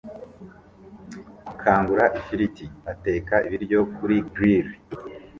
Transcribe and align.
Kangura 1.61 2.05
ifiriti 2.19 2.65
ateka 2.91 3.35
ibiryo 3.47 3.79
kuri 3.95 4.15
grill 4.33 4.67